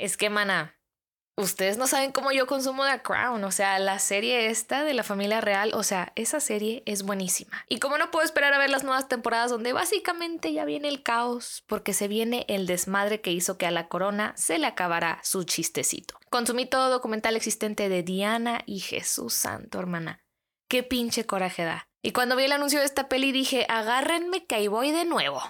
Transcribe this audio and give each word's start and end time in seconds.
Es 0.00 0.16
que, 0.16 0.30
mana, 0.30 0.80
ustedes 1.36 1.76
no 1.76 1.86
saben 1.86 2.10
cómo 2.10 2.32
yo 2.32 2.46
consumo 2.46 2.86
The 2.86 3.02
Crown, 3.02 3.44
o 3.44 3.50
sea, 3.52 3.78
la 3.78 3.98
serie 3.98 4.46
esta 4.46 4.82
de 4.82 4.94
la 4.94 5.02
familia 5.02 5.42
real, 5.42 5.72
o 5.74 5.82
sea, 5.82 6.14
esa 6.16 6.40
serie 6.40 6.82
es 6.86 7.02
buenísima. 7.02 7.66
Y 7.68 7.80
como 7.80 7.98
no 7.98 8.10
puedo 8.10 8.24
esperar 8.24 8.54
a 8.54 8.58
ver 8.58 8.70
las 8.70 8.82
nuevas 8.82 9.08
temporadas 9.08 9.50
donde 9.50 9.74
básicamente 9.74 10.54
ya 10.54 10.64
viene 10.64 10.88
el 10.88 11.02
caos, 11.02 11.64
porque 11.66 11.92
se 11.92 12.08
viene 12.08 12.46
el 12.48 12.66
desmadre 12.66 13.20
que 13.20 13.30
hizo 13.30 13.58
que 13.58 13.66
a 13.66 13.70
la 13.70 13.88
corona 13.88 14.32
se 14.38 14.58
le 14.58 14.66
acabara 14.66 15.20
su 15.22 15.44
chistecito. 15.44 16.18
Consumí 16.30 16.64
todo 16.64 16.88
documental 16.88 17.36
existente 17.36 17.90
de 17.90 18.02
Diana 18.02 18.62
y 18.64 18.80
Jesús 18.80 19.34
Santo, 19.34 19.78
hermana. 19.78 20.24
Qué 20.66 20.82
pinche 20.82 21.26
coraje 21.26 21.64
da. 21.64 21.88
Y 22.02 22.12
cuando 22.12 22.36
vi 22.36 22.44
el 22.44 22.52
anuncio 22.52 22.78
de 22.78 22.86
esta 22.86 23.10
peli 23.10 23.32
dije, 23.32 23.66
agárrenme 23.68 24.46
que 24.46 24.54
ahí 24.54 24.68
voy 24.68 24.92
de 24.92 25.04
nuevo. 25.04 25.42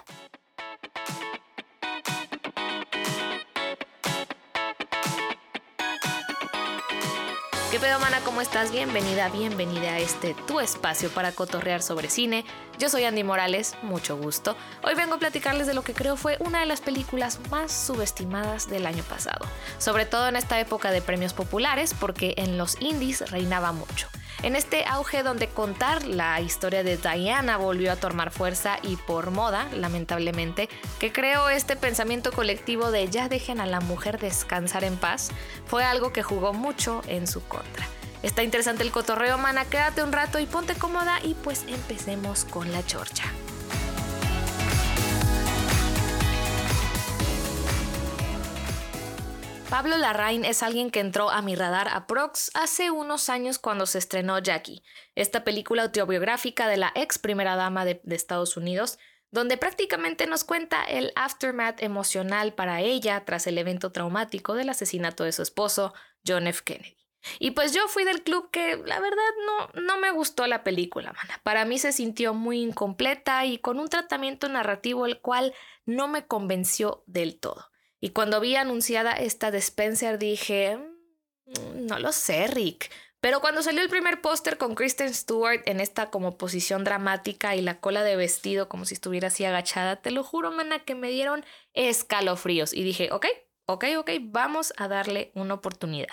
¿Qué 7.71 7.79
pedo, 7.79 8.01
mana? 8.01 8.19
¿Cómo 8.25 8.41
estás? 8.41 8.69
Bienvenida, 8.73 9.29
bienvenida 9.29 9.93
a 9.93 9.99
este 9.99 10.33
tu 10.45 10.59
espacio 10.59 11.09
para 11.09 11.31
cotorrear 11.31 11.81
sobre 11.81 12.09
cine. 12.09 12.43
Yo 12.77 12.89
soy 12.89 13.05
Andy 13.05 13.23
Morales, 13.23 13.77
mucho 13.81 14.17
gusto. 14.17 14.57
Hoy 14.83 14.93
vengo 14.93 15.13
a 15.13 15.19
platicarles 15.19 15.67
de 15.67 15.73
lo 15.73 15.81
que 15.81 15.93
creo 15.93 16.17
fue 16.17 16.35
una 16.41 16.59
de 16.59 16.65
las 16.65 16.81
películas 16.81 17.39
más 17.49 17.71
subestimadas 17.71 18.69
del 18.69 18.85
año 18.85 19.03
pasado, 19.03 19.45
sobre 19.77 20.05
todo 20.05 20.27
en 20.27 20.35
esta 20.35 20.59
época 20.59 20.91
de 20.91 21.01
premios 21.01 21.31
populares, 21.31 21.95
porque 21.97 22.33
en 22.35 22.57
los 22.57 22.75
indies 22.81 23.31
reinaba 23.31 23.71
mucho. 23.71 24.09
En 24.43 24.55
este 24.55 24.85
auge 24.85 25.21
donde 25.21 25.47
contar 25.47 26.03
la 26.07 26.41
historia 26.41 26.83
de 26.83 26.97
Diana 26.97 27.57
volvió 27.57 27.91
a 27.91 27.95
tomar 27.95 28.31
fuerza 28.31 28.79
y 28.81 28.95
por 28.95 29.29
moda, 29.29 29.67
lamentablemente, 29.71 30.67
que 30.99 31.11
creó 31.11 31.49
este 31.49 31.75
pensamiento 31.75 32.31
colectivo 32.31 32.89
de 32.89 33.07
ya 33.07 33.29
dejen 33.29 33.61
a 33.61 33.67
la 33.67 33.81
mujer 33.81 34.19
descansar 34.19 34.83
en 34.83 34.97
paz, 34.97 35.29
fue 35.67 35.83
algo 35.83 36.11
que 36.11 36.23
jugó 36.23 36.53
mucho 36.53 37.01
en 37.07 37.27
su 37.27 37.43
contra. 37.43 37.87
Está 38.23 38.41
interesante 38.41 38.81
el 38.81 38.91
cotorreo, 38.91 39.37
mana, 39.37 39.65
quédate 39.65 40.01
un 40.03 40.11
rato 40.11 40.39
y 40.39 40.47
ponte 40.47 40.73
cómoda 40.73 41.19
y 41.23 41.35
pues 41.35 41.63
empecemos 41.67 42.45
con 42.45 42.71
la 42.71 42.83
chorcha. 42.83 43.25
Pablo 49.71 49.97
Larraín 49.97 50.43
es 50.43 50.63
alguien 50.63 50.91
que 50.91 50.99
entró 50.99 51.29
a 51.29 51.41
mi 51.41 51.55
radar 51.55 51.87
a 51.87 52.05
Prox 52.05 52.51
hace 52.55 52.91
unos 52.91 53.29
años 53.29 53.57
cuando 53.57 53.85
se 53.85 53.99
estrenó 53.99 54.37
Jackie, 54.37 54.83
esta 55.15 55.45
película 55.45 55.83
autobiográfica 55.83 56.67
de 56.67 56.75
la 56.75 56.91
ex 56.93 57.17
primera 57.17 57.55
dama 57.55 57.85
de, 57.85 58.01
Estados 58.09 58.57
Unidos, 58.57 58.99
donde 59.31 59.55
prácticamente 59.55 60.27
nos 60.27 60.43
cuenta 60.43 60.83
el 60.83 61.13
aftermath 61.15 61.81
emocional 61.81 62.53
para 62.53 62.81
ella 62.81 63.23
tras 63.23 63.47
el 63.47 63.57
evento 63.57 63.93
traumático 63.93 64.55
del 64.55 64.67
asesinato 64.67 65.23
de 65.23 65.31
su 65.31 65.41
esposo, 65.41 65.93
John 66.27 66.47
F. 66.47 66.63
Kennedy. 66.65 66.97
Y 67.39 67.51
pues 67.51 67.73
yo 67.73 67.87
fui 67.87 68.03
del 68.03 68.23
club 68.23 68.51
que 68.51 68.75
la 68.75 68.99
verdad 68.99 69.31
no, 69.45 69.81
no 69.81 69.97
me 69.99 70.11
gustó 70.11 70.47
la 70.47 70.65
película, 70.65 71.13
mana. 71.13 71.39
Para 71.43 71.63
mí 71.63 71.79
se 71.79 71.93
sintió 71.93 72.33
muy 72.33 72.61
incompleta 72.61 73.45
y 73.45 73.57
con 73.57 73.79
un 73.79 73.87
tratamiento 73.87 74.49
narrativo 74.49 75.05
el 75.05 75.21
cual 75.21 75.53
no 75.85 76.09
me 76.09 76.27
convenció 76.27 77.05
del 77.07 77.39
todo. 77.39 77.70
Y 78.01 78.09
cuando 78.09 78.41
vi 78.41 78.55
anunciada 78.55 79.13
esta 79.13 79.49
Spencer 79.49 80.17
dije, 80.17 80.77
mm, 81.45 81.85
no 81.85 81.99
lo 81.99 82.11
sé, 82.11 82.47
Rick. 82.47 82.91
Pero 83.21 83.39
cuando 83.39 83.61
salió 83.61 83.83
el 83.83 83.89
primer 83.89 84.19
póster 84.19 84.57
con 84.57 84.73
Kristen 84.73 85.13
Stewart 85.13 85.61
en 85.67 85.79
esta 85.79 86.09
como 86.09 86.39
posición 86.39 86.83
dramática 86.83 87.55
y 87.55 87.61
la 87.61 87.79
cola 87.79 88.03
de 88.03 88.15
vestido 88.15 88.67
como 88.67 88.85
si 88.85 88.95
estuviera 88.95 89.27
así 89.27 89.45
agachada, 89.45 90.01
te 90.01 90.09
lo 90.09 90.23
juro, 90.23 90.51
mana, 90.51 90.79
que 90.79 90.95
me 90.95 91.11
dieron 91.11 91.45
escalofríos. 91.73 92.73
Y 92.73 92.83
dije, 92.83 93.11
ok, 93.11 93.27
ok, 93.67 93.85
ok, 93.99 94.09
vamos 94.23 94.73
a 94.77 94.87
darle 94.87 95.31
una 95.35 95.53
oportunidad. 95.53 96.09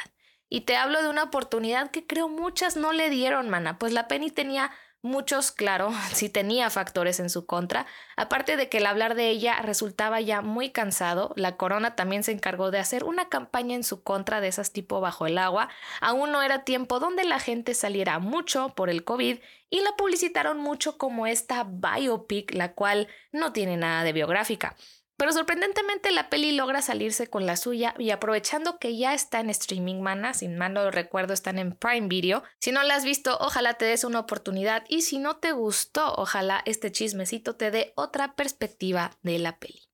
Y 0.50 0.62
te 0.62 0.76
hablo 0.76 1.02
de 1.02 1.08
una 1.08 1.24
oportunidad 1.24 1.90
que 1.90 2.06
creo 2.06 2.28
muchas 2.28 2.76
no 2.76 2.92
le 2.92 3.08
dieron, 3.08 3.48
mana, 3.48 3.78
pues 3.78 3.94
la 3.94 4.06
Penny 4.06 4.30
tenía 4.30 4.70
Muchos, 5.02 5.52
claro, 5.52 5.92
sí 6.12 6.28
tenía 6.28 6.70
factores 6.70 7.20
en 7.20 7.30
su 7.30 7.46
contra, 7.46 7.86
aparte 8.16 8.56
de 8.56 8.68
que 8.68 8.78
el 8.78 8.86
hablar 8.86 9.14
de 9.14 9.28
ella 9.28 9.62
resultaba 9.62 10.20
ya 10.20 10.42
muy 10.42 10.70
cansado, 10.70 11.32
la 11.36 11.56
corona 11.56 11.94
también 11.94 12.24
se 12.24 12.32
encargó 12.32 12.72
de 12.72 12.80
hacer 12.80 13.04
una 13.04 13.28
campaña 13.28 13.76
en 13.76 13.84
su 13.84 14.02
contra 14.02 14.40
de 14.40 14.48
esas 14.48 14.72
tipo 14.72 15.00
bajo 15.00 15.26
el 15.26 15.38
agua, 15.38 15.68
aún 16.00 16.32
no 16.32 16.42
era 16.42 16.64
tiempo 16.64 16.98
donde 16.98 17.22
la 17.22 17.38
gente 17.38 17.74
saliera 17.74 18.18
mucho 18.18 18.74
por 18.74 18.90
el 18.90 19.04
COVID 19.04 19.38
y 19.70 19.80
la 19.82 19.92
publicitaron 19.96 20.58
mucho 20.58 20.98
como 20.98 21.28
esta 21.28 21.64
biopic, 21.64 22.52
la 22.52 22.72
cual 22.72 23.06
no 23.30 23.52
tiene 23.52 23.76
nada 23.76 24.02
de 24.02 24.12
biográfica. 24.12 24.74
Pero 25.18 25.32
sorprendentemente 25.32 26.12
la 26.12 26.30
peli 26.30 26.52
logra 26.52 26.80
salirse 26.80 27.26
con 27.26 27.44
la 27.44 27.56
suya 27.56 27.92
y 27.98 28.10
aprovechando 28.10 28.78
que 28.78 28.96
ya 28.96 29.14
está 29.14 29.40
en 29.40 29.50
streaming, 29.50 30.00
mana, 30.00 30.32
sin 30.32 30.56
mal 30.56 30.72
no 30.72 30.84
lo 30.84 30.92
recuerdo, 30.92 31.34
están 31.34 31.58
en 31.58 31.72
Prime 31.72 32.06
Video. 32.06 32.44
Si 32.60 32.70
no 32.70 32.84
la 32.84 32.94
has 32.94 33.04
visto, 33.04 33.36
ojalá 33.40 33.74
te 33.74 33.84
des 33.84 34.04
una 34.04 34.20
oportunidad 34.20 34.84
y 34.88 35.02
si 35.02 35.18
no 35.18 35.38
te 35.38 35.50
gustó, 35.50 36.14
ojalá 36.14 36.62
este 36.66 36.92
chismecito 36.92 37.56
te 37.56 37.72
dé 37.72 37.92
otra 37.96 38.36
perspectiva 38.36 39.18
de 39.22 39.40
la 39.40 39.58
peli. 39.58 39.88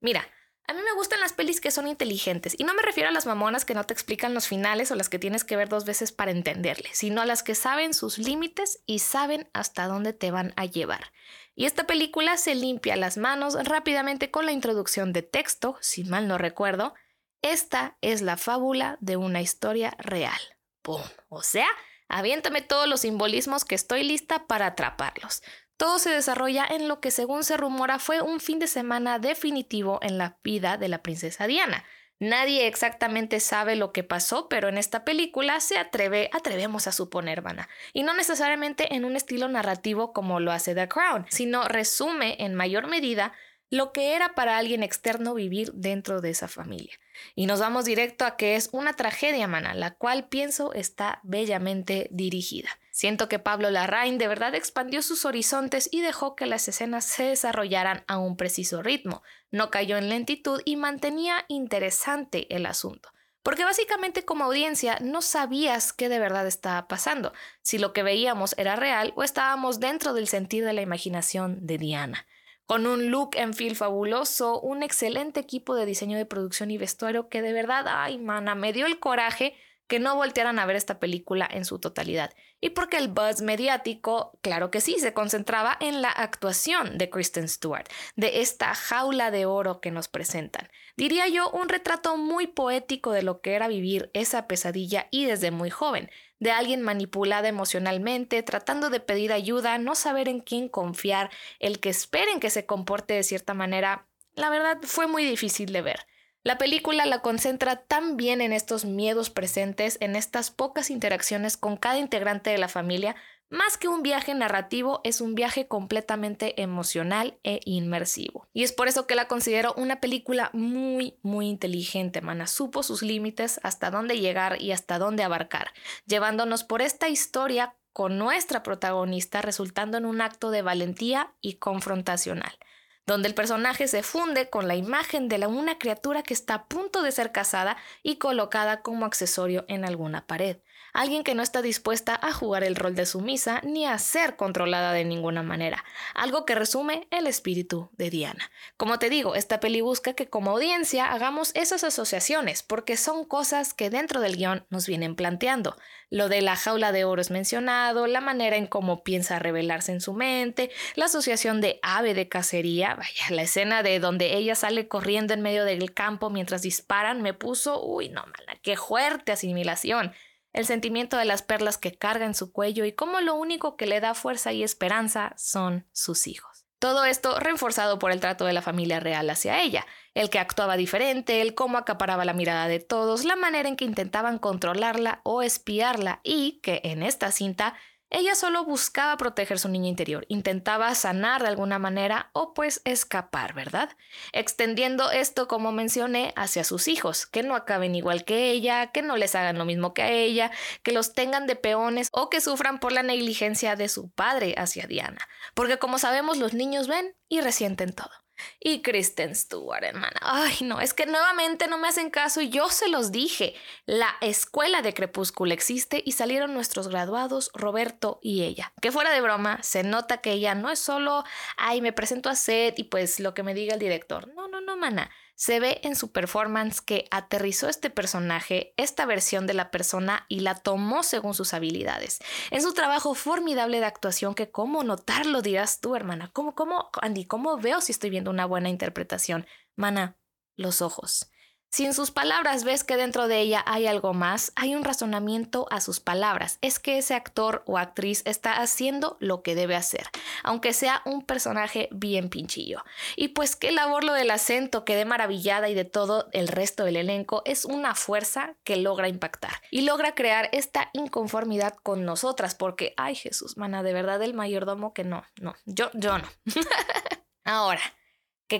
Mira, 0.00 0.26
a 0.66 0.72
mí 0.72 0.80
me 0.82 0.94
gustan 0.94 1.20
las 1.20 1.34
pelis 1.34 1.60
que 1.60 1.70
son 1.70 1.86
inteligentes 1.86 2.54
y 2.56 2.64
no 2.64 2.72
me 2.72 2.80
refiero 2.80 3.10
a 3.10 3.12
las 3.12 3.26
mamonas 3.26 3.66
que 3.66 3.74
no 3.74 3.84
te 3.84 3.92
explican 3.92 4.32
los 4.32 4.46
finales 4.46 4.90
o 4.90 4.94
las 4.94 5.10
que 5.10 5.18
tienes 5.18 5.44
que 5.44 5.56
ver 5.56 5.68
dos 5.68 5.84
veces 5.84 6.12
para 6.12 6.30
entenderle, 6.30 6.88
sino 6.94 7.20
a 7.20 7.26
las 7.26 7.42
que 7.42 7.54
saben 7.54 7.92
sus 7.92 8.16
límites 8.16 8.82
y 8.86 9.00
saben 9.00 9.50
hasta 9.52 9.86
dónde 9.86 10.14
te 10.14 10.30
van 10.30 10.54
a 10.56 10.64
llevar. 10.64 11.12
Y 11.54 11.66
esta 11.66 11.84
película 11.84 12.36
se 12.36 12.54
limpia 12.54 12.96
las 12.96 13.16
manos 13.16 13.54
rápidamente 13.64 14.30
con 14.30 14.46
la 14.46 14.52
introducción 14.52 15.12
de 15.12 15.22
texto, 15.22 15.76
si 15.80 16.04
mal 16.04 16.26
no 16.26 16.38
recuerdo. 16.38 16.94
Esta 17.42 17.98
es 18.00 18.22
la 18.22 18.36
fábula 18.36 18.96
de 19.00 19.16
una 19.16 19.42
historia 19.42 19.94
real. 19.98 20.40
¡Pum! 20.82 21.02
O 21.28 21.42
sea, 21.42 21.68
aviéntame 22.08 22.62
todos 22.62 22.88
los 22.88 23.00
simbolismos 23.00 23.64
que 23.64 23.74
estoy 23.74 24.04
lista 24.04 24.46
para 24.46 24.66
atraparlos. 24.66 25.42
Todo 25.76 25.98
se 25.98 26.10
desarrolla 26.10 26.64
en 26.64 26.88
lo 26.88 27.00
que 27.00 27.10
según 27.10 27.44
se 27.44 27.56
rumora 27.56 27.98
fue 27.98 28.22
un 28.22 28.40
fin 28.40 28.58
de 28.58 28.66
semana 28.66 29.18
definitivo 29.18 29.98
en 30.02 30.16
la 30.16 30.38
vida 30.44 30.76
de 30.76 30.88
la 30.88 31.02
princesa 31.02 31.46
Diana. 31.46 31.84
Nadie 32.22 32.68
exactamente 32.68 33.40
sabe 33.40 33.74
lo 33.74 33.90
que 33.90 34.04
pasó, 34.04 34.48
pero 34.48 34.68
en 34.68 34.78
esta 34.78 35.04
película 35.04 35.58
se 35.58 35.76
atreve, 35.76 36.30
atrevemos 36.32 36.86
a 36.86 36.92
suponer, 36.92 37.42
Vana. 37.42 37.68
Y 37.92 38.04
no 38.04 38.14
necesariamente 38.14 38.94
en 38.94 39.04
un 39.04 39.16
estilo 39.16 39.48
narrativo 39.48 40.12
como 40.12 40.38
lo 40.38 40.52
hace 40.52 40.76
The 40.76 40.86
Crown, 40.86 41.26
sino 41.30 41.66
resume 41.66 42.36
en 42.38 42.54
mayor 42.54 42.86
medida 42.86 43.32
lo 43.70 43.90
que 43.90 44.14
era 44.14 44.36
para 44.36 44.56
alguien 44.56 44.84
externo 44.84 45.34
vivir 45.34 45.72
dentro 45.72 46.20
de 46.20 46.30
esa 46.30 46.46
familia. 46.46 46.92
Y 47.34 47.46
nos 47.46 47.58
vamos 47.58 47.86
directo 47.86 48.24
a 48.24 48.36
que 48.36 48.54
es 48.54 48.68
una 48.70 48.92
tragedia, 48.92 49.48
mana, 49.48 49.74
la 49.74 49.90
cual 49.94 50.28
pienso 50.28 50.72
está 50.74 51.18
bellamente 51.24 52.06
dirigida. 52.12 52.68
Siento 52.94 53.26
que 53.26 53.38
Pablo 53.38 53.70
Larraín 53.70 54.18
de 54.18 54.28
verdad 54.28 54.54
expandió 54.54 55.00
sus 55.00 55.24
horizontes 55.24 55.88
y 55.90 56.02
dejó 56.02 56.36
que 56.36 56.44
las 56.44 56.68
escenas 56.68 57.06
se 57.06 57.24
desarrollaran 57.24 58.04
a 58.06 58.18
un 58.18 58.36
preciso 58.36 58.82
ritmo, 58.82 59.22
no 59.50 59.70
cayó 59.70 59.96
en 59.96 60.10
lentitud 60.10 60.60
y 60.66 60.76
mantenía 60.76 61.46
interesante 61.48 62.54
el 62.54 62.66
asunto. 62.66 63.08
Porque 63.42 63.64
básicamente 63.64 64.26
como 64.26 64.44
audiencia 64.44 64.98
no 65.00 65.22
sabías 65.22 65.94
qué 65.94 66.10
de 66.10 66.18
verdad 66.18 66.46
estaba 66.46 66.86
pasando, 66.86 67.32
si 67.62 67.78
lo 67.78 67.94
que 67.94 68.02
veíamos 68.02 68.54
era 68.58 68.76
real 68.76 69.14
o 69.16 69.22
estábamos 69.22 69.80
dentro 69.80 70.12
del 70.12 70.28
sentido 70.28 70.66
de 70.66 70.74
la 70.74 70.82
imaginación 70.82 71.66
de 71.66 71.78
Diana. 71.78 72.26
Con 72.66 72.86
un 72.86 73.10
look 73.10 73.30
en 73.36 73.54
feel 73.54 73.74
fabuloso, 73.74 74.60
un 74.60 74.82
excelente 74.82 75.40
equipo 75.40 75.74
de 75.74 75.86
diseño 75.86 76.18
de 76.18 76.26
producción 76.26 76.70
y 76.70 76.76
vestuario 76.76 77.30
que 77.30 77.40
de 77.40 77.54
verdad, 77.54 77.86
ay, 77.88 78.18
mana, 78.18 78.54
me 78.54 78.74
dio 78.74 78.84
el 78.84 79.00
coraje 79.00 79.56
que 79.86 79.98
no 79.98 80.16
voltearan 80.16 80.58
a 80.58 80.66
ver 80.66 80.76
esta 80.76 80.98
película 80.98 81.48
en 81.50 81.64
su 81.64 81.78
totalidad. 81.78 82.32
Y 82.60 82.70
porque 82.70 82.96
el 82.96 83.08
buzz 83.08 83.42
mediático, 83.42 84.38
claro 84.40 84.70
que 84.70 84.80
sí, 84.80 84.98
se 84.98 85.12
concentraba 85.12 85.76
en 85.80 86.00
la 86.00 86.10
actuación 86.10 86.96
de 86.96 87.10
Kristen 87.10 87.48
Stewart, 87.48 87.88
de 88.16 88.40
esta 88.40 88.74
jaula 88.74 89.30
de 89.30 89.46
oro 89.46 89.80
que 89.80 89.90
nos 89.90 90.08
presentan. 90.08 90.70
Diría 90.96 91.28
yo 91.28 91.50
un 91.50 91.68
retrato 91.68 92.16
muy 92.16 92.46
poético 92.46 93.12
de 93.12 93.22
lo 93.22 93.40
que 93.40 93.54
era 93.54 93.68
vivir 93.68 94.10
esa 94.14 94.46
pesadilla 94.46 95.08
y 95.10 95.24
desde 95.24 95.50
muy 95.50 95.70
joven, 95.70 96.10
de 96.38 96.52
alguien 96.52 96.82
manipulada 96.82 97.48
emocionalmente, 97.48 98.42
tratando 98.42 98.90
de 98.90 99.00
pedir 99.00 99.32
ayuda, 99.32 99.78
no 99.78 99.94
saber 99.94 100.28
en 100.28 100.40
quién 100.40 100.68
confiar, 100.68 101.30
el 101.60 101.80
que 101.80 101.88
esperen 101.88 102.40
que 102.40 102.50
se 102.50 102.66
comporte 102.66 103.14
de 103.14 103.22
cierta 103.22 103.54
manera. 103.54 104.06
La 104.34 104.50
verdad 104.50 104.78
fue 104.82 105.06
muy 105.06 105.24
difícil 105.24 105.72
de 105.72 105.82
ver. 105.82 106.06
La 106.44 106.58
película 106.58 107.06
la 107.06 107.20
concentra 107.20 107.76
tan 107.76 108.16
bien 108.16 108.40
en 108.40 108.52
estos 108.52 108.84
miedos 108.84 109.30
presentes, 109.30 109.96
en 110.00 110.16
estas 110.16 110.50
pocas 110.50 110.90
interacciones 110.90 111.56
con 111.56 111.76
cada 111.76 111.98
integrante 111.98 112.50
de 112.50 112.58
la 112.58 112.66
familia, 112.66 113.14
más 113.48 113.76
que 113.76 113.86
un 113.86 114.02
viaje 114.02 114.34
narrativo, 114.34 115.02
es 115.04 115.20
un 115.20 115.34
viaje 115.34 115.68
completamente 115.68 116.60
emocional 116.62 117.38
e 117.44 117.60
inmersivo. 117.66 118.48
Y 118.54 118.62
es 118.64 118.72
por 118.72 118.88
eso 118.88 119.06
que 119.06 119.14
la 119.14 119.28
considero 119.28 119.74
una 119.76 120.00
película 120.00 120.50
muy, 120.54 121.18
muy 121.22 121.48
inteligente, 121.48 122.22
mana. 122.22 122.46
Supo 122.46 122.82
sus 122.82 123.02
límites, 123.02 123.60
hasta 123.62 123.90
dónde 123.90 124.18
llegar 124.18 124.60
y 124.60 124.72
hasta 124.72 124.98
dónde 124.98 125.22
abarcar, 125.22 125.72
llevándonos 126.06 126.64
por 126.64 126.80
esta 126.80 127.08
historia 127.10 127.76
con 127.92 128.16
nuestra 128.16 128.62
protagonista 128.62 129.42
resultando 129.42 129.98
en 129.98 130.06
un 130.06 130.22
acto 130.22 130.50
de 130.50 130.62
valentía 130.62 131.34
y 131.42 131.56
confrontacional. 131.56 132.58
Donde 133.06 133.28
el 133.28 133.34
personaje 133.34 133.88
se 133.88 134.02
funde 134.02 134.48
con 134.48 134.68
la 134.68 134.76
imagen 134.76 135.28
de 135.28 135.42
una 135.46 135.78
criatura 135.78 136.22
que 136.22 136.34
está 136.34 136.54
a 136.54 136.64
punto 136.66 137.02
de 137.02 137.12
ser 137.12 137.32
casada 137.32 137.76
y 138.02 138.16
colocada 138.16 138.82
como 138.82 139.06
accesorio 139.06 139.64
en 139.68 139.84
alguna 139.84 140.26
pared 140.26 140.58
alguien 140.92 141.24
que 141.24 141.34
no 141.34 141.42
está 141.42 141.62
dispuesta 141.62 142.18
a 142.22 142.32
jugar 142.32 142.64
el 142.64 142.76
rol 142.76 142.94
de 142.94 143.06
sumisa 143.06 143.60
ni 143.64 143.86
a 143.86 143.98
ser 143.98 144.36
controlada 144.36 144.92
de 144.92 145.04
ninguna 145.04 145.42
manera, 145.42 145.84
algo 146.14 146.44
que 146.44 146.54
resume 146.54 147.06
el 147.10 147.26
espíritu 147.26 147.90
de 147.96 148.10
Diana. 148.10 148.50
Como 148.76 148.98
te 148.98 149.08
digo, 149.08 149.34
esta 149.34 149.60
peli 149.60 149.80
busca 149.80 150.12
que 150.12 150.28
como 150.28 150.50
audiencia 150.50 151.12
hagamos 151.12 151.52
esas 151.54 151.84
asociaciones, 151.84 152.62
porque 152.62 152.96
son 152.96 153.24
cosas 153.24 153.74
que 153.74 153.90
dentro 153.90 154.20
del 154.20 154.36
guion 154.36 154.66
nos 154.70 154.86
vienen 154.86 155.16
planteando. 155.16 155.76
Lo 156.10 156.28
de 156.28 156.42
la 156.42 156.56
jaula 156.56 156.92
de 156.92 157.04
oro 157.04 157.22
es 157.22 157.30
mencionado, 157.30 158.06
la 158.06 158.20
manera 158.20 158.56
en 158.56 158.66
cómo 158.66 159.02
piensa 159.02 159.38
revelarse 159.38 159.92
en 159.92 160.02
su 160.02 160.12
mente, 160.12 160.70
la 160.94 161.06
asociación 161.06 161.62
de 161.62 161.78
ave 161.82 162.12
de 162.12 162.28
cacería, 162.28 162.91
vaya, 162.94 163.26
la 163.30 163.42
escena 163.42 163.82
de 163.82 163.98
donde 163.98 164.36
ella 164.36 164.54
sale 164.54 164.88
corriendo 164.88 165.34
en 165.34 165.42
medio 165.42 165.64
del 165.64 165.92
campo 165.94 166.30
mientras 166.30 166.62
disparan 166.62 167.22
me 167.22 167.34
puso, 167.34 167.82
uy, 167.84 168.08
no 168.08 168.22
mala, 168.22 168.58
qué 168.62 168.76
fuerte 168.76 169.32
asimilación 169.32 170.12
el 170.52 170.66
sentimiento 170.66 171.16
de 171.16 171.24
las 171.24 171.42
perlas 171.42 171.78
que 171.78 171.92
carga 171.92 172.26
en 172.26 172.34
su 172.34 172.52
cuello 172.52 172.84
y 172.84 172.92
cómo 172.92 173.20
lo 173.20 173.34
único 173.34 173.76
que 173.76 173.86
le 173.86 174.00
da 174.00 174.14
fuerza 174.14 174.52
y 174.52 174.62
esperanza 174.62 175.32
son 175.36 175.86
sus 175.92 176.26
hijos. 176.26 176.66
Todo 176.78 177.04
esto 177.04 177.38
reforzado 177.38 178.00
por 178.00 178.10
el 178.10 178.18
trato 178.18 178.44
de 178.44 178.52
la 178.52 178.60
familia 178.60 178.98
real 178.98 179.30
hacia 179.30 179.62
ella, 179.62 179.86
el 180.14 180.30
que 180.30 180.40
actuaba 180.40 180.76
diferente, 180.76 181.40
el 181.40 181.54
cómo 181.54 181.78
acaparaba 181.78 182.24
la 182.24 182.32
mirada 182.32 182.66
de 182.66 182.80
todos, 182.80 183.24
la 183.24 183.36
manera 183.36 183.68
en 183.68 183.76
que 183.76 183.84
intentaban 183.84 184.38
controlarla 184.38 185.20
o 185.22 185.42
espiarla 185.42 186.20
y 186.24 186.60
que 186.60 186.80
en 186.82 187.04
esta 187.04 187.30
cinta 187.30 187.74
ella 188.12 188.34
solo 188.34 188.64
buscaba 188.64 189.16
proteger 189.16 189.58
su 189.58 189.68
niña 189.68 189.88
interior, 189.88 190.24
intentaba 190.28 190.94
sanar 190.94 191.42
de 191.42 191.48
alguna 191.48 191.78
manera 191.78 192.30
o 192.32 192.54
pues 192.54 192.82
escapar, 192.84 193.54
¿verdad? 193.54 193.90
Extendiendo 194.32 195.10
esto, 195.10 195.48
como 195.48 195.72
mencioné, 195.72 196.32
hacia 196.36 196.62
sus 196.62 196.88
hijos, 196.88 197.26
que 197.26 197.42
no 197.42 197.56
acaben 197.56 197.94
igual 197.94 198.24
que 198.24 198.50
ella, 198.50 198.92
que 198.92 199.02
no 199.02 199.16
les 199.16 199.34
hagan 199.34 199.58
lo 199.58 199.64
mismo 199.64 199.94
que 199.94 200.02
a 200.02 200.10
ella, 200.10 200.50
que 200.82 200.92
los 200.92 201.14
tengan 201.14 201.46
de 201.46 201.56
peones 201.56 202.08
o 202.12 202.30
que 202.30 202.40
sufran 202.40 202.78
por 202.78 202.92
la 202.92 203.02
negligencia 203.02 203.76
de 203.76 203.88
su 203.88 204.10
padre 204.10 204.54
hacia 204.58 204.86
Diana. 204.86 205.26
Porque 205.54 205.78
como 205.78 205.98
sabemos, 205.98 206.36
los 206.36 206.54
niños 206.54 206.88
ven 206.88 207.16
y 207.28 207.40
resienten 207.40 207.92
todo 207.92 208.21
y 208.60 208.82
Kristen 208.82 209.34
Stewart, 209.34 209.84
hermana. 209.84 210.20
Ay, 210.20 210.58
no, 210.62 210.80
es 210.80 210.94
que 210.94 211.06
nuevamente 211.06 211.66
no 211.66 211.78
me 211.78 211.88
hacen 211.88 212.10
caso 212.10 212.40
y 212.40 212.50
yo 212.50 212.68
se 212.68 212.88
los 212.88 213.12
dije. 213.12 213.54
La 213.86 214.16
escuela 214.20 214.82
de 214.82 214.94
Crepúsculo 214.94 215.52
existe 215.52 216.02
y 216.04 216.12
salieron 216.12 216.54
nuestros 216.54 216.88
graduados, 216.88 217.50
Roberto 217.54 218.18
y 218.22 218.42
ella. 218.42 218.72
Que 218.80 218.92
fuera 218.92 219.12
de 219.12 219.20
broma, 219.20 219.62
se 219.62 219.82
nota 219.82 220.18
que 220.18 220.32
ella 220.32 220.54
no 220.54 220.70
es 220.70 220.78
solo, 220.78 221.24
ay, 221.56 221.80
me 221.80 221.92
presento 221.92 222.28
a 222.28 222.34
Seth 222.34 222.78
y 222.78 222.84
pues 222.84 223.20
lo 223.20 223.34
que 223.34 223.42
me 223.42 223.54
diga 223.54 223.74
el 223.74 223.80
director. 223.80 224.28
No, 224.34 224.48
no, 224.48 224.60
no, 224.60 224.76
mana 224.76 225.10
se 225.34 225.58
ve 225.58 225.80
en 225.82 225.96
su 225.96 226.12
performance 226.12 226.80
que 226.80 227.06
aterrizó 227.10 227.68
este 227.68 227.90
personaje, 227.90 228.74
esta 228.76 229.06
versión 229.06 229.46
de 229.46 229.54
la 229.54 229.70
persona 229.70 230.26
y 230.28 230.40
la 230.40 230.54
tomó 230.54 231.02
según 231.02 231.34
sus 231.34 231.54
habilidades. 231.54 232.20
En 232.50 232.62
su 232.62 232.74
trabajo 232.74 233.14
formidable 233.14 233.80
de 233.80 233.86
actuación 233.86 234.34
que 234.34 234.50
cómo 234.50 234.84
notarlo 234.84 235.42
dirás 235.42 235.80
tú, 235.80 235.96
hermana. 235.96 236.30
¿Cómo, 236.32 236.54
cómo, 236.54 236.90
Andy, 237.00 237.24
cómo 237.24 237.56
veo 237.56 237.80
si 237.80 237.92
estoy 237.92 238.10
viendo 238.10 238.30
una 238.30 238.46
buena 238.46 238.68
interpretación? 238.68 239.46
Mana, 239.74 240.16
los 240.56 240.82
ojos. 240.82 241.31
Si 241.72 241.86
en 241.86 241.94
sus 241.94 242.10
palabras 242.10 242.64
ves 242.64 242.84
que 242.84 242.98
dentro 242.98 243.28
de 243.28 243.40
ella 243.40 243.64
hay 243.66 243.86
algo 243.86 244.12
más, 244.12 244.52
hay 244.56 244.74
un 244.74 244.84
razonamiento 244.84 245.66
a 245.70 245.80
sus 245.80 246.00
palabras. 246.00 246.58
Es 246.60 246.78
que 246.78 246.98
ese 246.98 247.14
actor 247.14 247.62
o 247.64 247.78
actriz 247.78 248.20
está 248.26 248.60
haciendo 248.60 249.16
lo 249.20 249.42
que 249.42 249.54
debe 249.54 249.74
hacer, 249.74 250.06
aunque 250.42 250.74
sea 250.74 251.00
un 251.06 251.24
personaje 251.24 251.88
bien 251.90 252.28
pinchillo. 252.28 252.84
Y 253.16 253.28
pues 253.28 253.56
qué 253.56 253.72
labor 253.72 254.04
lo 254.04 254.12
del 254.12 254.30
acento, 254.30 254.84
quedé 254.84 255.06
maravillada 255.06 255.70
y 255.70 255.74
de 255.74 255.86
todo 255.86 256.28
el 256.32 256.46
resto 256.46 256.84
del 256.84 256.96
elenco 256.96 257.40
es 257.46 257.64
una 257.64 257.94
fuerza 257.94 258.54
que 258.64 258.76
logra 258.76 259.08
impactar 259.08 259.54
y 259.70 259.80
logra 259.80 260.14
crear 260.14 260.50
esta 260.52 260.90
inconformidad 260.92 261.74
con 261.82 262.04
nosotras, 262.04 262.54
porque, 262.54 262.92
ay 262.98 263.14
Jesús, 263.14 263.56
mana, 263.56 263.82
de 263.82 263.94
verdad 263.94 264.22
el 264.22 264.34
mayordomo 264.34 264.92
que 264.92 265.04
no, 265.04 265.24
no, 265.40 265.54
yo, 265.64 265.90
yo 265.94 266.18
no. 266.18 266.28
Ahora 267.44 267.80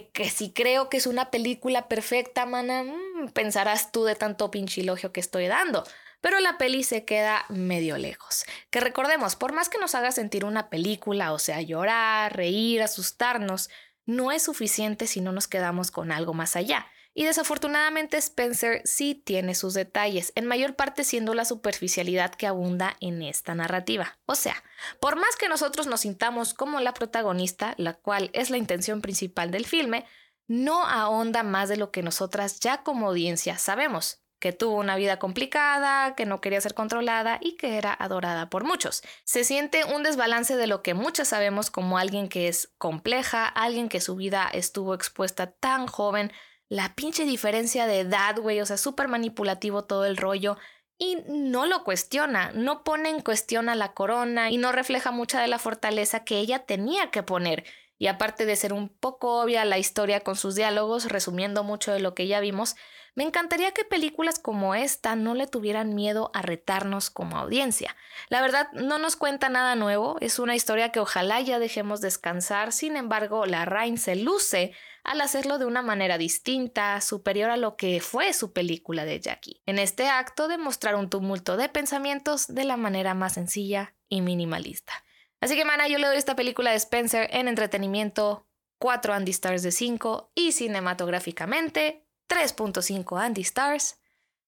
que, 0.01 0.31
si 0.31 0.53
creo 0.53 0.89
que 0.89 0.97
es 0.97 1.07
una 1.07 1.31
película 1.31 1.89
perfecta, 1.89 2.47
mana, 2.47 2.85
mm, 2.85 3.29
pensarás 3.33 3.93
tú 3.93 4.05
de 4.05 4.15
tanto 4.15 4.51
pinchilogio 4.51 5.13
que 5.13 5.21
estoy 5.21 5.47
dando. 5.47 5.85
Pero 6.21 6.39
la 6.41 6.57
peli 6.57 6.85
se 6.85 7.05
queda 7.05 7.45
medio 7.49 7.99
lejos. 7.99 8.45
Que 8.71 8.81
recordemos, 8.81 9.37
por 9.37 9.53
más 9.53 9.69
que 9.69 9.79
nos 9.79 9.95
haga 9.95 10.13
sentir 10.13 10.45
una 10.45 10.71
película, 10.71 11.33
o 11.33 11.39
sea, 11.39 11.61
llorar, 11.61 12.37
reír, 12.37 12.83
asustarnos, 12.83 13.71
no 14.07 14.33
es 14.33 14.45
suficiente 14.45 15.07
si 15.07 15.21
no 15.21 15.33
nos 15.33 15.49
quedamos 15.49 15.91
con 15.91 16.13
algo 16.13 16.33
más 16.33 16.57
allá. 16.57 16.87
Y 17.15 17.25
desafortunadamente 17.25 18.17
Spencer 18.17 18.81
sí 18.85 19.15
tiene 19.15 19.55
sus 19.55 19.75
detalles, 19.75 20.33
en 20.35 20.47
mayor 20.47 20.77
parte 20.77 21.05
siendo 21.05 21.35
la 21.35 21.45
superficialidad 21.45 22.35
que 22.35 22.47
abunda 22.47 22.97
en 23.01 23.23
esta 23.23 23.55
narrativa. 23.55 24.19
O 24.25 24.35
sea, 24.35 24.63
por 24.99 25.17
más 25.17 25.37
que 25.37 25.49
nosotros 25.49 25.87
nos 25.87 26.01
sintamos 26.01 26.55
como 26.55 26.81
la 26.81 26.95
protagonista, 26.95 27.75
la 27.77 27.95
cual 27.95 28.31
es 28.33 28.49
la 28.49 28.57
intención 28.57 29.03
principal 29.03 29.51
del 29.51 29.67
filme, 29.67 30.07
no 30.47 30.87
ahonda 30.87 31.43
más 31.43 31.69
de 31.69 31.77
lo 31.77 31.91
que 31.91 32.03
nosotras 32.03 32.61
ya 32.61 32.83
como 32.83 33.09
audiencia 33.09 33.59
sabemos 33.59 34.23
que 34.43 34.53
tuvo 34.53 34.75
una 34.75 34.97
vida 34.97 35.21
complicada, 35.21 36.17
que 36.17 36.27
no 36.27 36.41
quería 36.41 36.61
ser 36.61 36.75
controlada 36.75 37.39
y 37.41 37.53
que 37.57 37.79
era 37.79 37.95
adorada 37.95 38.51
por 38.51 38.65
muchos. 38.65 39.05
Se 39.23 39.45
siente 39.45 39.85
un 39.85 40.03
desbalance 40.03 40.57
de 40.57 40.67
lo 40.67 40.83
que 40.83 40.95
muchas 40.95 41.29
sabemos 41.29 41.71
como 41.71 41.97
alguien 41.97 42.29
que 42.29 42.49
es 42.49 42.73
compleja, 42.77 43.47
alguien 43.47 43.89
que 43.89 44.01
su 44.01 44.17
vida 44.17 44.51
estuvo 44.53 44.95
expuesta 44.95 45.53
tan 45.53 45.87
joven 45.87 46.33
la 46.73 46.95
pinche 46.95 47.27
diferencia 47.27 47.87
de 47.87 48.01
edad, 48.01 48.39
güey, 48.39 48.59
o 48.63 48.65
sea, 48.65 48.79
súper 48.79 49.07
manipulativo 49.07 49.85
todo 49.85 50.07
el 50.07 50.17
rollo. 50.17 50.57
Y 50.97 51.19
no 51.29 51.67
lo 51.67 51.85
cuestiona, 51.85 52.51
no 52.55 52.83
pone 52.83 53.11
en 53.11 53.21
cuestión 53.21 53.69
a 53.69 53.75
la 53.75 53.93
corona 53.93 54.51
y 54.51 54.57
no 54.57 54.73
refleja 54.73 55.11
mucha 55.11 55.43
de 55.43 55.49
la 55.49 55.59
fortaleza 55.59 56.25
que 56.25 56.39
ella 56.39 56.61
tenía 56.61 57.11
que 57.11 57.23
poner. 57.23 57.65
Y 57.99 58.07
aparte 58.07 58.47
de 58.47 58.57
ser 58.57 58.73
un 58.73 58.89
poco 58.89 59.43
obvia 59.43 59.67
la 59.67 59.77
historia 59.77 60.21
con 60.21 60.35
sus 60.35 60.55
diálogos, 60.55 61.11
resumiendo 61.11 61.63
mucho 61.63 61.93
de 61.93 62.01
lo 62.01 62.15
que 62.15 62.27
ya 62.27 62.41
vimos, 62.41 62.75
me 63.15 63.25
encantaría 63.25 63.73
que 63.73 63.85
películas 63.85 64.39
como 64.39 64.75
esta 64.75 65.15
no 65.15 65.35
le 65.35 65.47
tuvieran 65.47 65.95
miedo 65.95 66.31
a 66.33 66.41
retarnos 66.41 67.11
como 67.11 67.37
audiencia. 67.37 67.95
La 68.31 68.41
verdad, 68.41 68.69
no 68.73 68.99
nos 68.99 69.17
cuenta 69.17 69.51
nada 69.51 69.75
nuevo, 69.75 70.17
es 70.21 70.39
una 70.39 70.55
historia 70.55 70.91
que 70.91 71.01
ojalá 71.01 71.39
ya 71.43 71.59
dejemos 71.59 72.01
descansar, 72.01 72.73
sin 72.73 72.97
embargo, 72.97 73.45
la 73.45 73.67
Rain 73.67 73.99
se 73.99 74.17
luce 74.17 74.73
al 75.05 75.21
hacerlo 75.21 75.59
de 75.59 75.67
una 75.67 75.83
manera 75.83 76.19
distinta, 76.19 77.01
superior 77.01 77.51
a 77.51 77.57
lo 77.57 77.77
que 77.77 78.01
fue 78.01 78.33
su 78.33 78.53
película 78.53 79.05
de 79.05 79.21
Jackie. 79.21 79.63
En 79.67 79.79
este 79.79 80.09
acto 80.09 80.49
de 80.49 80.59
mostrar 80.59 80.95
un 80.95 81.11
tumulto 81.11 81.57
de 81.57 81.69
pensamientos 81.69 82.47
de 82.47 82.65
la 82.65 82.77
manera 82.77 83.15
más 83.15 83.35
sencilla 83.35 83.95
y 84.09 84.21
minimalista. 84.21 84.93
Así 85.41 85.57
que, 85.57 85.65
mana, 85.65 85.89
yo 85.89 85.99
le 85.99 86.07
doy 86.07 86.17
esta 86.17 86.37
película 86.37 86.71
de 86.71 86.77
Spencer 86.77 87.29
en 87.33 87.49
entretenimiento 87.49 88.47
4 88.79 89.15
Andy 89.15 89.33
Stars 89.33 89.63
de 89.63 89.73
5 89.73 90.33
y 90.35 90.53
cinematográficamente 90.53 92.07
3.5 92.29 93.21
Andy 93.21 93.43
Stars 93.43 93.99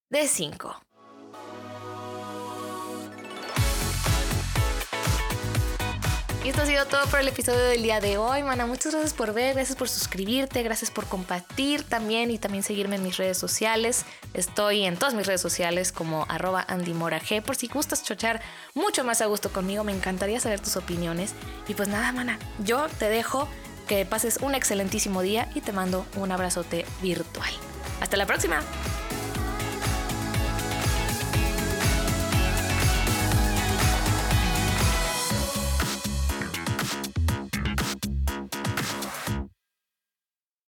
de 0.08 0.28
5. 0.28 0.93
Y 6.44 6.50
esto 6.50 6.60
ha 6.60 6.66
sido 6.66 6.84
todo 6.84 7.06
por 7.06 7.20
el 7.20 7.28
episodio 7.28 7.58
del 7.60 7.82
día 7.82 8.00
de 8.00 8.18
hoy, 8.18 8.42
mana. 8.42 8.66
Muchas 8.66 8.92
gracias 8.92 9.14
por 9.14 9.32
ver, 9.32 9.54
gracias 9.54 9.78
por 9.78 9.88
suscribirte, 9.88 10.62
gracias 10.62 10.90
por 10.90 11.06
compartir 11.06 11.84
también 11.84 12.30
y 12.30 12.36
también 12.36 12.62
seguirme 12.62 12.96
en 12.96 13.02
mis 13.02 13.16
redes 13.16 13.38
sociales. 13.38 14.04
Estoy 14.34 14.84
en 14.84 14.98
todas 14.98 15.14
mis 15.14 15.26
redes 15.26 15.40
sociales 15.40 15.90
como 15.90 16.26
arroba 16.28 16.66
G. 16.66 17.42
Por 17.42 17.56
si 17.56 17.68
gustas 17.68 18.04
chochar 18.04 18.42
mucho 18.74 19.04
más 19.04 19.22
a 19.22 19.26
gusto 19.26 19.50
conmigo, 19.54 19.84
me 19.84 19.92
encantaría 19.92 20.38
saber 20.38 20.60
tus 20.60 20.76
opiniones. 20.76 21.32
Y 21.66 21.72
pues 21.72 21.88
nada, 21.88 22.12
mana, 22.12 22.38
yo 22.58 22.88
te 22.98 23.08
dejo 23.08 23.48
que 23.88 24.04
pases 24.04 24.38
un 24.42 24.54
excelentísimo 24.54 25.22
día 25.22 25.48
y 25.54 25.62
te 25.62 25.72
mando 25.72 26.04
un 26.16 26.30
abrazote 26.30 26.84
virtual. 27.00 27.50
Hasta 28.02 28.18
la 28.18 28.26
próxima. 28.26 28.60